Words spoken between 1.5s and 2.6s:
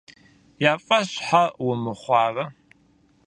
умыхъуарэ?